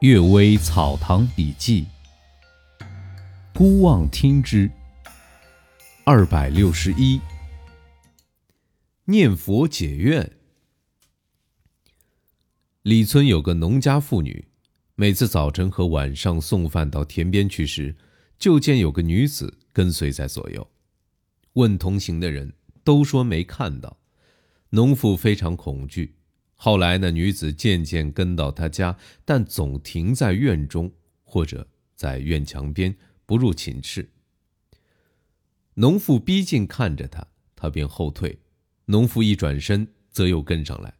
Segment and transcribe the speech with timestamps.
[0.00, 1.84] 岳微草堂笔记》，
[3.52, 4.70] 孤望听之。
[6.04, 7.20] 二百六十一，
[9.06, 10.30] 念佛解怨。
[12.82, 14.46] 李村有个农家妇女，
[14.94, 17.96] 每次早晨和晚上送饭到田边去时，
[18.38, 20.64] 就见有个女子跟随在左右。
[21.54, 22.54] 问同行的人，
[22.84, 23.98] 都说没看到。
[24.70, 26.17] 农妇非常恐惧。
[26.60, 30.92] 后来，那女子渐渐跟到他家，但总停在院中
[31.22, 34.10] 或者在院墙边，不入寝室。
[35.74, 37.24] 农妇逼近看着他，
[37.54, 38.40] 他便后退。
[38.86, 40.94] 农妇一转身，则又跟上来。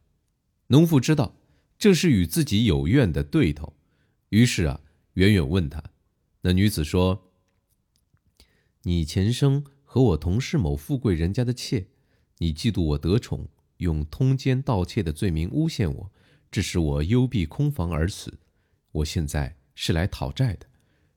[0.67, 1.35] 农妇知道
[1.77, 3.73] 这是与自己有怨的对头，
[4.29, 4.79] 于是啊，
[5.15, 5.83] 远远问他。
[6.43, 7.33] 那女子说
[8.83, 11.87] ：“你前生和我同是某富贵人家的妾，
[12.37, 16.11] 你嫉妒我得宠。”用通奸盗窃的罪名诬陷我，
[16.49, 18.39] 致使我幽闭空房而死。
[18.93, 20.67] 我现在是来讨债的。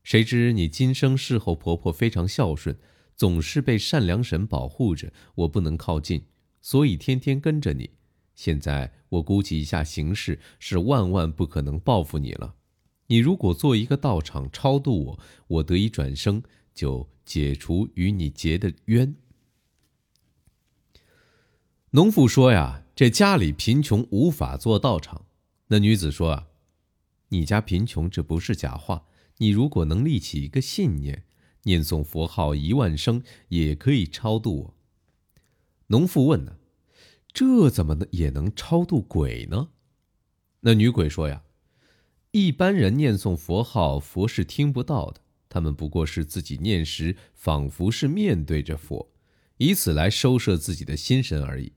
[0.02, 2.76] 谁知你今生侍候婆婆非常孝顺，
[3.14, 6.24] 总是被善良神保护着，我不能靠近，
[6.60, 7.90] 所以天天跟着你。
[8.34, 12.56] 现在我估计一下形势，是万万不可能报复你了。
[13.08, 16.42] 你如果做一个道场超度我，我得以转生，
[16.74, 19.14] 就解除与你结的冤。
[21.94, 25.26] 农妇说：“呀，这家里贫穷，无法做道场。”
[25.68, 26.48] 那女子说：“啊，
[27.28, 29.04] 你家贫穷，这不是假话。
[29.36, 31.24] 你如果能立起一个信念，
[31.64, 34.74] 念诵佛号一万声，也可以超度我。”
[35.88, 36.56] 农妇问：“呢，
[37.30, 39.68] 这怎么能也能超度鬼呢？”
[40.64, 41.42] 那女鬼说：“呀，
[42.30, 45.20] 一般人念诵佛号，佛是听不到的。
[45.50, 49.12] 他们不过是自己念时，仿佛是面对着佛，
[49.58, 51.74] 以此来收摄自己的心神而已。”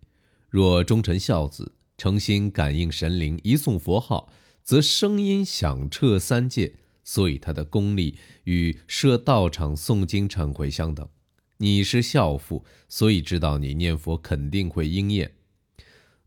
[0.56, 4.32] 若忠臣孝子，诚心感应神灵，一诵佛号，
[4.64, 11.10] 则声音响彻三界，所以他的功力与设道场诵经忏悔相等。
[11.58, 15.34] 你是孝妇，所以知道你念佛肯定会应验。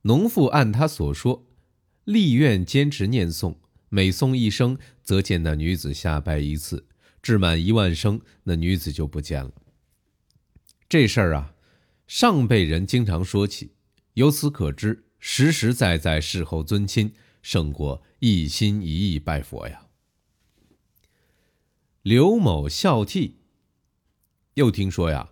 [0.03, 1.47] 农妇按他所说，
[2.05, 3.57] 立愿坚持念诵，
[3.89, 6.85] 每诵一声，则见那女子下拜一次，
[7.23, 9.53] 至满一万声，那女子就不见了。
[10.87, 11.55] 这事儿啊，
[12.07, 13.71] 上辈人经常说起。
[14.19, 19.87] 由此可知，实实在在事后尊亲，胜过一心一意拜佛呀。
[22.03, 23.35] 刘某孝悌。
[24.55, 25.31] 又听说呀，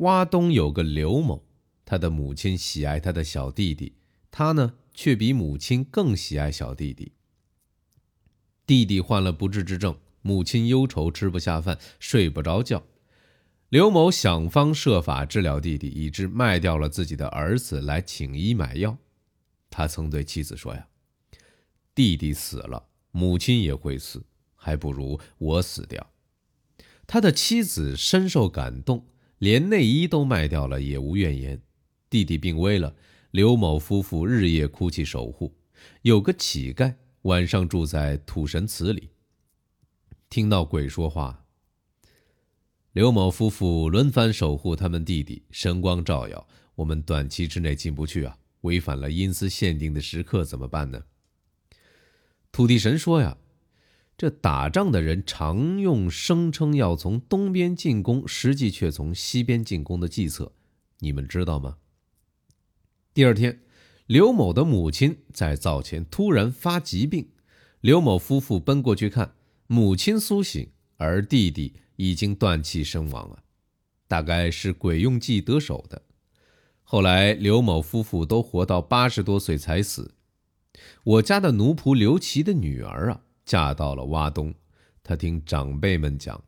[0.00, 1.46] 洼东有个刘某，
[1.86, 3.94] 他的母亲喜爱他的小弟弟，
[4.30, 7.12] 他呢却比母亲更喜爱小弟弟。
[8.66, 12.82] 弟弟患了不治之症，母亲忧愁，吃不下饭，睡不着觉。
[13.70, 18.98] 刘某想方设法治疗弟弟，以致卖掉了自己的儿子来请医买药。
[19.70, 20.88] 他曾对妻子说：“呀，
[21.94, 24.24] 弟弟死了，母亲也会死，
[24.56, 26.04] 还不如我死掉。”
[27.06, 29.06] 他的妻子深受感动，
[29.38, 31.62] 连内衣都卖掉了，也无怨言。
[32.08, 32.96] 弟弟病危了，
[33.30, 35.56] 刘某夫妇日夜哭泣守护。
[36.02, 39.10] 有个乞丐晚上住在土神祠里，
[40.28, 41.39] 听到鬼说话。
[42.92, 48.36] 刘某夫妇轮番守护他们弟弟，神光照耀，我们短期之内进不去啊！
[48.62, 51.04] 违反了阴司限定的时刻怎么办呢？
[52.50, 53.36] 土地神说呀，
[54.18, 60.52] 这打仗的人常用声称要从东边进攻，实际却从西边进攻的计策，
[60.98, 61.76] 你们知道吗？
[63.14, 63.60] 第二天，
[64.06, 67.28] 刘某的母亲在灶前突然发疾病，
[67.80, 69.36] 刘某夫妇奔过去看，
[69.68, 71.74] 母亲苏醒，而弟弟。
[72.00, 73.42] 已经断气身亡了，
[74.08, 76.00] 大概是鬼用计得手的。
[76.82, 80.14] 后来刘某夫妇都活到八十多岁才死。
[81.04, 84.54] 我家的奴仆刘琦的女儿啊，嫁到了洼东。
[85.02, 86.42] 她听长辈们讲，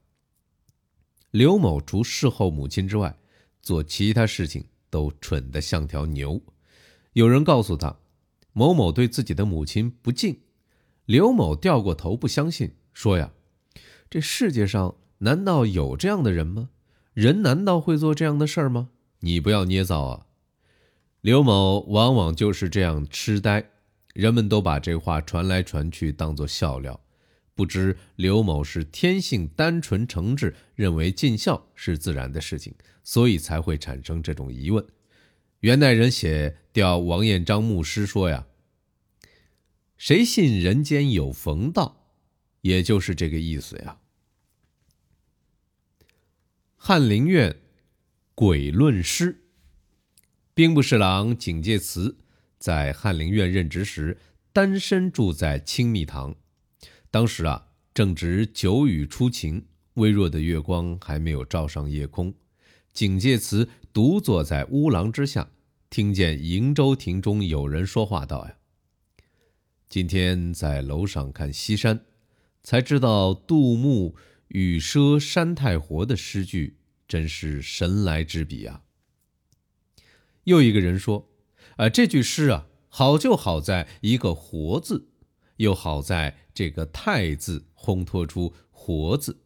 [1.31, 3.15] 刘某除侍候母亲之外，
[3.61, 6.41] 做其他事情都蠢得像条牛。
[7.13, 7.95] 有人告诉他，
[8.55, 10.41] 某某对自己的母亲不敬，
[11.05, 13.31] 刘某掉过头不相信，说呀，
[14.09, 14.97] 这世界上。
[15.23, 16.71] 难道有这样的人吗？
[17.15, 18.91] 人难道会做这样的事儿吗？
[19.21, 20.27] 你不要捏造啊！
[21.21, 23.71] 刘某往往就是这样痴呆，
[24.15, 26.99] 人们都把这话传来传去，当作笑料。
[27.55, 32.75] 不知刘某是天性单纯诚挚，认为尽孝是自然的事情，
[33.05, 34.85] 所以才会产生这种疑问。
[35.61, 38.47] 元代人写调王彦章牧师说呀
[39.97, 42.09] ：“谁信人间有逢道？”
[42.63, 43.99] 也就是这个意思呀。
[46.85, 47.61] 翰林院
[48.35, 49.45] 鬼论师，
[50.53, 52.17] 兵部侍郎警戒祠
[52.59, 54.19] 在翰林院任职时，
[54.53, 56.35] 单身住在清密堂。
[57.09, 59.65] 当时啊，正值九雨初晴，
[59.95, 62.35] 微弱的月光还没有照上夜空。
[62.93, 65.53] 警介词独坐在屋廊之下，
[65.89, 68.57] 听见瀛洲亭中有人说话道：“呀，
[69.89, 72.05] 今天在楼上看西山，
[72.65, 74.17] 才知道杜牧
[74.53, 78.85] 与奢山太活的诗句真是神来之笔啊。”
[80.45, 81.29] 又一个人说
[81.77, 85.09] ：“啊，这句诗啊，好就好在一个活字，
[85.57, 89.43] 又好在这个太字烘托出活字。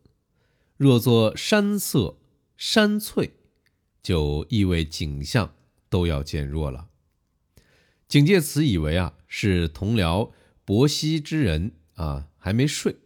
[0.76, 2.18] 若作山色。”
[2.58, 3.34] 山翠，
[4.02, 5.56] 就意味景象
[5.90, 6.88] 都要减弱了。
[8.08, 10.32] 警戒词以为啊是同僚
[10.64, 12.96] 薄熙之人啊还没睡，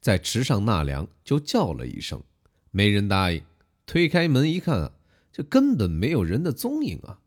[0.00, 2.22] 在池上纳凉，就叫了一声，
[2.70, 3.42] 没人答应。
[3.86, 4.92] 推开门一看啊，
[5.32, 7.20] 这根本没有人的踪影啊。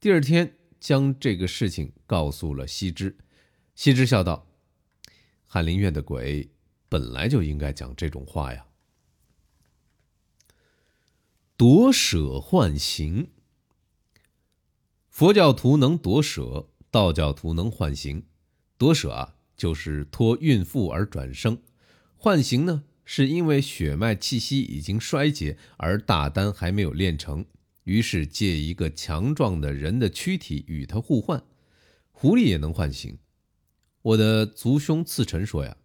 [0.00, 3.16] 第二天将这个事情告诉了西之，
[3.74, 4.46] 西之笑道
[5.46, 6.48] ：“翰林院的鬼
[6.88, 8.66] 本来就应该讲这种话呀。”
[11.56, 13.32] 夺舍换形，
[15.08, 18.24] 佛教徒能夺舍，道教徒能换形。
[18.76, 21.56] 夺舍啊，就是托孕妇而转生；
[22.20, 27.46] 换形呢，是因为血脉气息已经衰竭，而大丹还没有练成，
[27.84, 31.40] 于是借一个强壮的人的躯体与他互换。
[32.10, 33.16] 狐狸也能换形。
[34.02, 35.76] 我的族兄次臣说呀，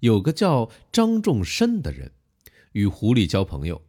[0.00, 2.10] 有个叫张仲深的人，
[2.72, 3.82] 与狐狸交朋友。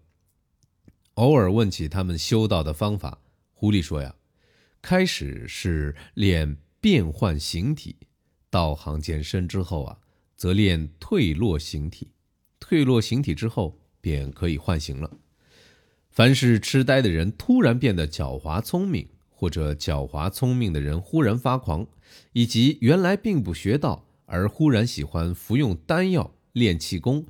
[1.13, 3.21] 偶尔问起他们修道的方法，
[3.53, 4.13] 狐狸说：“呀，
[4.81, 7.95] 开始是练变换形体，
[8.49, 9.99] 道行渐深之后啊，
[10.37, 12.13] 则练退落形体。
[12.59, 15.11] 退落形体之后，便可以换形了。
[16.09, 21.87] 凡是痴呆的人突然变得狡猾聪明，或者狡猾聪明的人忽然发狂，
[22.31, 27.25] 以及原来并不学道而忽然喜欢服用丹药练气功，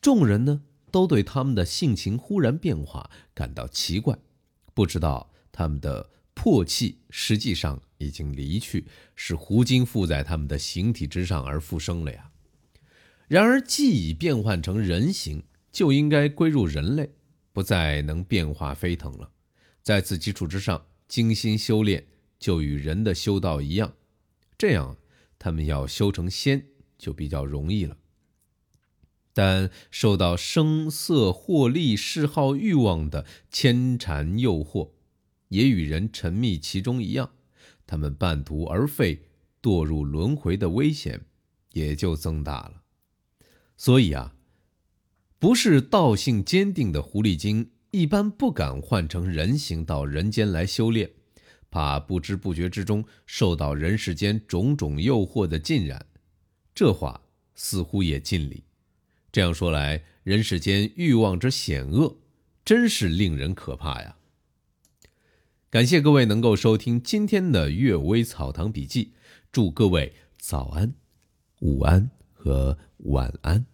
[0.00, 0.62] 众人呢？”
[0.92, 4.18] 都对他们的性情忽然变化感到奇怪，
[4.74, 12.30] 不知道他们的魄气实际上已经离去，是胡精附在他们的形体之上而复生了呀。
[13.28, 17.10] 然而，既已变换成人形，就应该归入人类，
[17.52, 19.30] 不再能变化飞腾了。
[19.82, 22.04] 在此基础之上，精心修炼，
[22.38, 23.94] 就与人的修道一样，
[24.58, 24.96] 这样
[25.38, 26.66] 他们要修成仙
[26.98, 27.96] 就比较容易了。
[29.32, 34.90] 但受到声色获利、嗜好、欲望的牵缠诱惑，
[35.48, 37.32] 也与人沉迷其中一样，
[37.92, 39.20] 他们半途而废、
[39.60, 41.20] 堕入轮回的危险
[41.74, 42.80] 也就增大了。
[43.76, 44.34] 所以啊，
[45.38, 51.10] 不是道性坚定的狐狸精，一般不敢换成人形到人间来修炼，
[51.70, 56.06] 怕不知不觉之中受到人世间种种诱惑的浸染。
[56.74, 57.20] 这话
[57.54, 58.64] 似乎也尽理。
[59.30, 62.16] 这样说来，人世间欲望之险恶，
[62.64, 64.16] 真是令人可怕呀！
[65.72, 69.06] 感谢各位能够收听今天的《阅微草堂笔记》，
[69.50, 70.92] 祝各位早安、
[71.60, 73.71] 午安和晚安。